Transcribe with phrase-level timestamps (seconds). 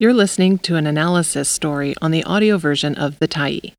[0.00, 3.72] You're listening to an analysis story on the audio version of The Tyee.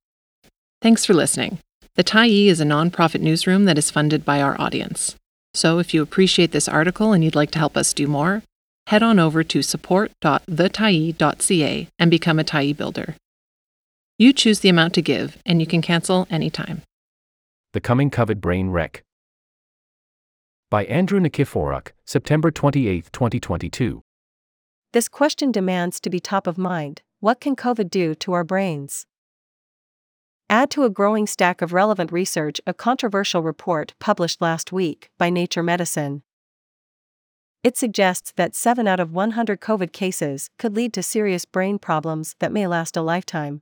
[0.82, 1.60] Thanks for listening.
[1.96, 5.16] The Tyee is a nonprofit newsroom that is funded by our audience.
[5.54, 8.44] So if you appreciate this article and you'd like to help us do more,
[8.88, 13.16] head on over to support.thetyee.ca and become a Tyee builder.
[14.18, 16.82] You choose the amount to give, and you can cancel anytime.
[17.72, 19.04] The Coming COVID Brain Wreck.
[20.70, 24.02] By Andrew Nikiforuk, September 28, 2022.
[24.92, 29.06] This question demands to be top of mind what can COVID do to our brains?
[30.50, 35.30] Add to a growing stack of relevant research a controversial report published last week by
[35.30, 36.24] Nature Medicine.
[37.64, 42.36] It suggests that 7 out of 100 COVID cases could lead to serious brain problems
[42.40, 43.62] that may last a lifetime.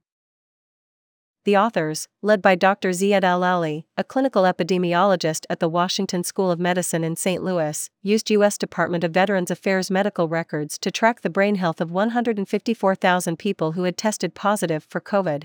[1.47, 2.89] The authors, led by Dr.
[2.89, 7.41] Ziad Al-Aly, a clinical epidemiologist at the Washington School of Medicine in St.
[7.41, 8.57] Louis, used U.S.
[8.57, 13.83] Department of Veterans Affairs medical records to track the brain health of 154,000 people who
[13.83, 15.43] had tested positive for COVID.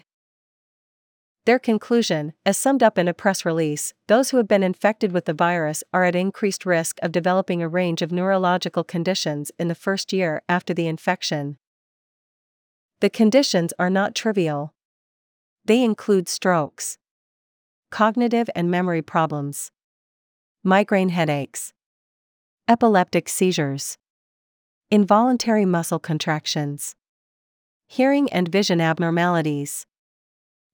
[1.47, 5.27] Their conclusion, as summed up in a press release, those who have been infected with
[5.27, 9.77] the virus are at increased risk of developing a range of neurological conditions in the
[9.77, 11.59] first year after the infection.
[13.01, 14.75] The conditions are not trivial.
[15.65, 16.99] They include strokes,
[17.91, 19.71] cognitive and memory problems,
[20.65, 21.73] migraine headaches,
[22.69, 23.99] epileptic seizures,
[24.91, 26.97] involuntary muscle contractions,
[27.87, 29.87] hearing and vision abnormalities,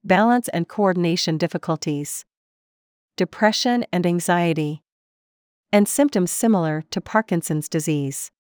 [0.05, 2.25] balance and coordination difficulties,
[3.16, 4.83] depression and anxiety,
[5.70, 8.31] and symptoms similar to Parkinson's disease.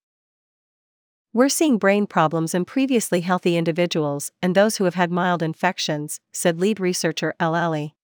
[1.38, 6.18] We're seeing brain problems in previously healthy individuals and those who have had mild infections,
[6.32, 7.94] said lead researcher Al-Aly.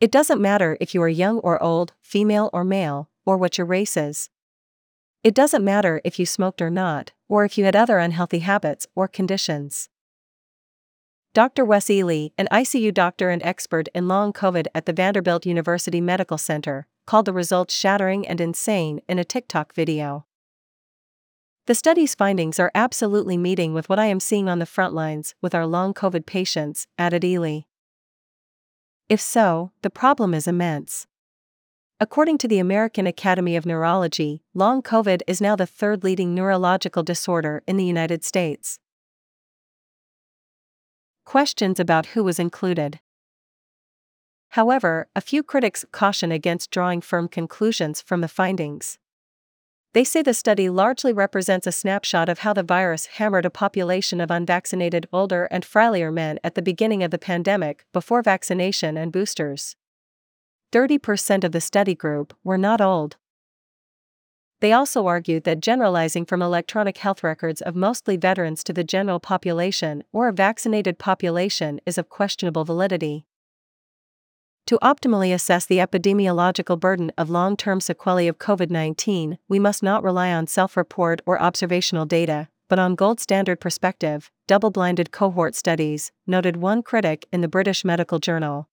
[0.00, 3.68] It doesn't matter if you are young or old, female or male, or what your
[3.68, 4.30] race is.
[5.22, 8.88] It doesn't matter if you smoked or not, or if you had other unhealthy habits
[8.96, 9.88] or conditions.
[11.34, 11.64] Dr.
[11.64, 16.36] Wes Ely, an ICU doctor and expert in long COVID at the Vanderbilt University Medical
[16.36, 20.26] Center, called the results shattering and insane in a TikTok video.
[21.66, 25.36] The study's findings are absolutely meeting with what I am seeing on the front lines
[25.40, 27.60] with our long COVID patients, added Ely.
[29.08, 31.06] If so, the problem is immense.
[32.00, 37.04] According to the American Academy of Neurology, long COVID is now the third leading neurological
[37.04, 38.80] disorder in the United States.
[41.24, 42.98] Questions about who was included.
[44.48, 48.98] However, a few critics caution against drawing firm conclusions from the findings.
[49.94, 54.22] They say the study largely represents a snapshot of how the virus hammered a population
[54.22, 59.12] of unvaccinated older and frailer men at the beginning of the pandemic before vaccination and
[59.12, 59.76] boosters.
[60.72, 63.16] 30% of the study group were not old.
[64.60, 69.20] They also argued that generalizing from electronic health records of mostly veterans to the general
[69.20, 73.26] population or a vaccinated population is of questionable validity.
[74.66, 79.82] To optimally assess the epidemiological burden of long term sequelae of COVID 19, we must
[79.82, 85.10] not rely on self report or observational data, but on gold standard perspective, double blinded
[85.10, 88.68] cohort studies, noted one critic in the British Medical Journal.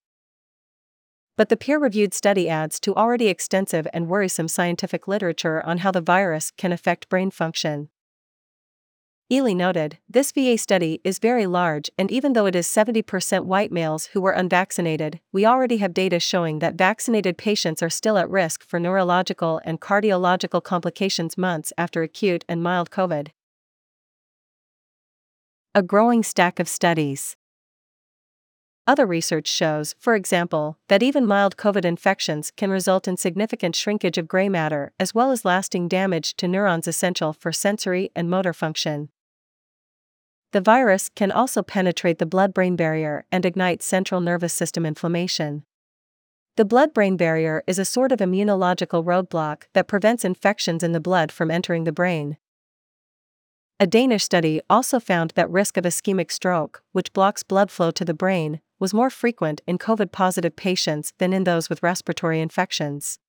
[1.36, 5.92] But the peer reviewed study adds to already extensive and worrisome scientific literature on how
[5.92, 7.90] the virus can affect brain function.
[9.32, 13.72] Ely noted, this VA study is very large, and even though it is 70% white
[13.72, 18.28] males who were unvaccinated, we already have data showing that vaccinated patients are still at
[18.28, 23.28] risk for neurological and cardiological complications months after acute and mild COVID.
[25.76, 27.36] A growing stack of studies.
[28.88, 34.18] Other research shows, for example, that even mild COVID infections can result in significant shrinkage
[34.18, 38.54] of gray matter as well as lasting damage to neurons essential for sensory and motor
[38.54, 39.10] function.
[40.52, 45.64] The virus can also penetrate the blood brain barrier and ignite central nervous system inflammation.
[46.58, 51.00] The blood brain barrier is a sort of immunological roadblock that prevents infections in the
[51.00, 52.38] blood from entering the brain.
[53.80, 58.04] A Danish study also found that risk of ischemic stroke, which blocks blood flow to
[58.04, 63.20] the brain, was more frequent in COVID positive patients than in those with respiratory infections.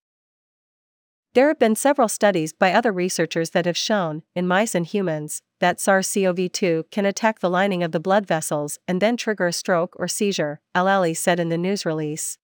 [1.32, 5.42] There have been several studies by other researchers that have shown, in mice and humans,
[5.60, 9.46] that SARS CoV 2 can attack the lining of the blood vessels and then trigger
[9.46, 12.36] a stroke or seizure, Al-Aly said in the news release.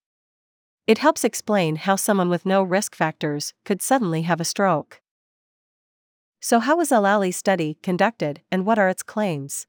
[0.85, 5.01] It helps explain how someone with no risk factors could suddenly have a stroke.
[6.39, 9.67] So, how was Al-Aly's study conducted and what are its claims?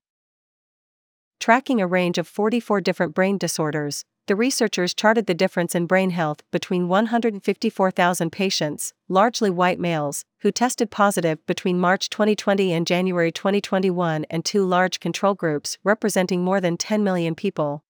[1.41, 6.11] Tracking a range of 44 different brain disorders, the researchers charted the difference in brain
[6.11, 13.33] health between 154,000 patients, largely white males, who tested positive between March 2020 and January
[13.33, 17.83] 2021, and two large control groups representing more than 10 million people.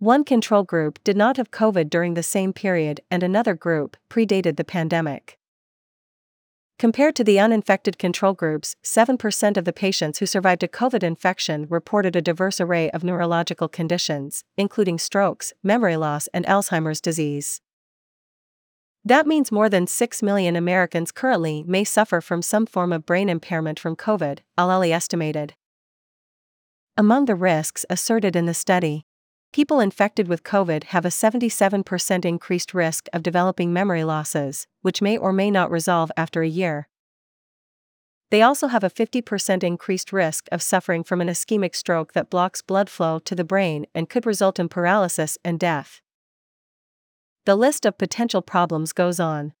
[0.00, 4.56] One control group did not have COVID during the same period, and another group predated
[4.56, 5.38] the pandemic.
[6.76, 11.66] Compared to the uninfected control groups, 7% of the patients who survived a COVID infection
[11.70, 17.60] reported a diverse array of neurological conditions, including strokes, memory loss, and Alzheimer's disease.
[19.04, 23.28] That means more than 6 million Americans currently may suffer from some form of brain
[23.28, 25.54] impairment from COVID, Al-Aly estimated.
[26.96, 29.04] Among the risks asserted in the study,
[29.54, 35.16] People infected with COVID have a 77% increased risk of developing memory losses, which may
[35.16, 36.88] or may not resolve after a year.
[38.32, 42.62] They also have a 50% increased risk of suffering from an ischemic stroke that blocks
[42.62, 46.00] blood flow to the brain and could result in paralysis and death.
[47.46, 49.52] The list of potential problems goes on.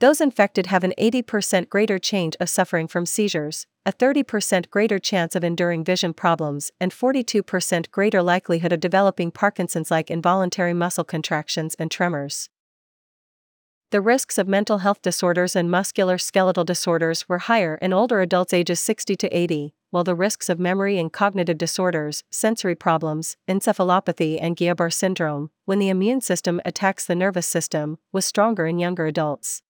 [0.00, 5.34] Those infected have an 80% greater chance of suffering from seizures, a 30% greater chance
[5.34, 11.74] of enduring vision problems, and 42% greater likelihood of developing Parkinson's like involuntary muscle contractions
[11.80, 12.48] and tremors.
[13.90, 18.52] The risks of mental health disorders and muscular skeletal disorders were higher in older adults
[18.52, 24.38] ages 60 to 80, while the risks of memory and cognitive disorders, sensory problems, encephalopathy,
[24.40, 28.78] and Guillain Barre syndrome, when the immune system attacks the nervous system, was stronger in
[28.78, 29.62] younger adults.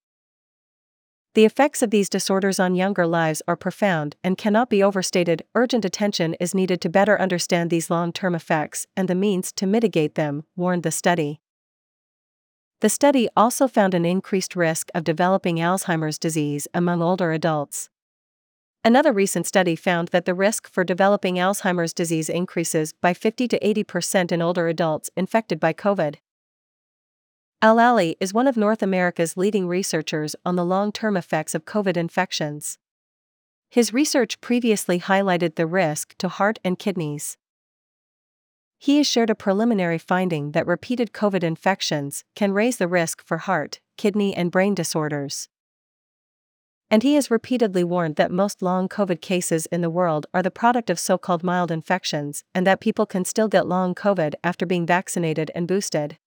[1.39, 5.45] The effects of these disorders on younger lives are profound and cannot be overstated.
[5.55, 9.65] Urgent attention is needed to better understand these long term effects and the means to
[9.65, 11.41] mitigate them, warned the study.
[12.81, 17.89] The study also found an increased risk of developing Alzheimer's disease among older adults.
[18.85, 23.61] Another recent study found that the risk for developing Alzheimer's disease increases by 50 to
[23.61, 26.17] 80% in older adults infected by COVID.
[27.61, 31.97] Al-Aly is one of North America's leading researchers on the long term effects of COVID
[31.97, 32.79] infections.
[33.69, 37.37] His research previously highlighted the risk to heart and kidneys.
[38.79, 43.39] He has shared a preliminary finding that repeated COVID infections can raise the risk for
[43.39, 45.49] heart, kidney, and brain disorders.
[46.89, 50.53] And he has repeatedly warned that most long COVID cases in the world are the
[50.53, 54.65] product of so called mild infections, and that people can still get long COVID after
[54.65, 56.19] being vaccinated and boosted.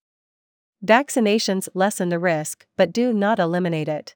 [0.83, 4.15] Vaccinations lessen the risk, but do not eliminate it.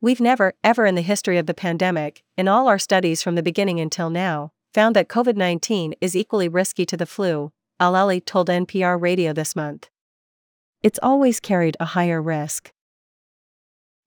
[0.00, 3.42] We've never, ever in the history of the pandemic, in all our studies from the
[3.42, 7.50] beginning until now, found that COVID 19 is equally risky to the flu,
[7.80, 9.88] Al-Aly told NPR Radio this month.
[10.82, 12.72] It's always carried a higher risk.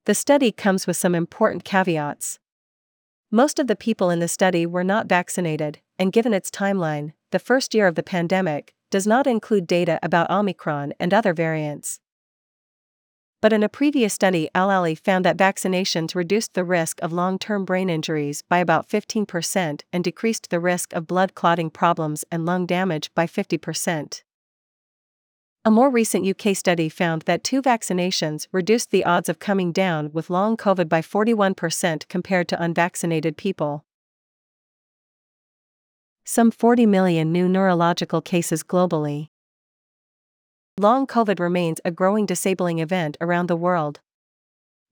[0.05, 2.39] The study comes with some important caveats.
[3.29, 7.39] Most of the people in the study were not vaccinated, and given its timeline, the
[7.39, 11.99] first year of the pandemic, does not include data about Omicron and other variants.
[13.41, 17.63] But in a previous study, Al-Aly found that vaccinations reduced the risk of long term
[17.63, 22.65] brain injuries by about 15% and decreased the risk of blood clotting problems and lung
[22.65, 24.23] damage by 50%.
[25.65, 30.11] A more recent UK study found that two vaccinations reduced the odds of coming down
[30.11, 33.85] with long COVID by 41% compared to unvaccinated people
[36.29, 39.29] some 40 million new neurological cases globally.
[40.77, 43.99] Long COVID remains a growing disabling event around the world.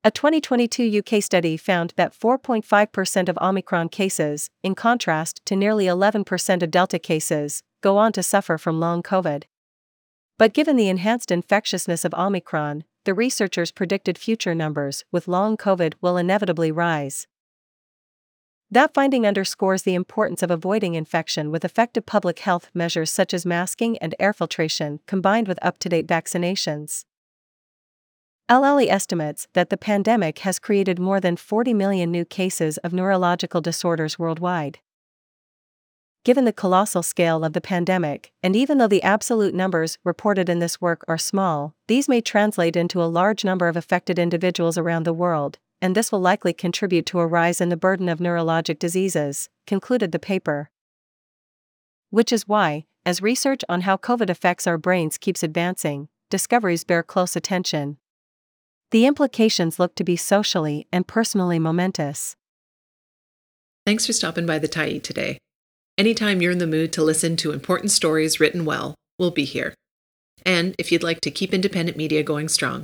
[0.04, 6.64] A 2022 UK study found that 4.5% of Omicron cases, in contrast to nearly 11%
[6.64, 9.44] of Delta cases, go on to suffer from long COVID.
[10.40, 15.94] But given the enhanced infectiousness of Omicron, the researchers predicted future numbers with long COVID
[16.02, 17.28] will inevitably rise.
[18.70, 23.46] That finding underscores the importance of avoiding infection with effective public health measures such as
[23.46, 27.06] masking and air filtration combined with up to date vaccinations.
[28.50, 33.62] Al-Aly estimates that the pandemic has created more than 40 million new cases of neurological
[33.62, 34.80] disorders worldwide.
[36.26, 40.60] Given the colossal scale of the pandemic, and even though the absolute numbers reported in
[40.60, 45.04] this work are small, these may translate into a large number of affected individuals around
[45.04, 48.80] the world, and this will likely contribute to a rise in the burden of neurologic
[48.80, 50.70] diseases, concluded the paper.
[52.10, 57.04] Which is why, as research on how COVID affects our brains keeps advancing, discoveries bear
[57.04, 57.98] close attention.
[58.92, 62.36] The implications look to be socially and personally momentous.
[63.86, 65.38] Thanks for stopping by the Tyee today.
[65.98, 69.74] Anytime you're in the mood to listen to important stories written well, we'll be here.
[70.46, 72.84] And if you'd like to keep independent media going strong,